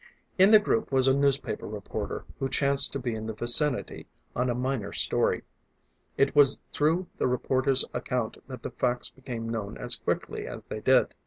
[0.39, 4.49] In the group was a newspaper reporter who chanced to be in the vicinity on
[4.49, 5.43] a minor story.
[6.17, 10.79] It was through the reporter's account that the facts became known as quickly as they
[10.79, 11.13] did.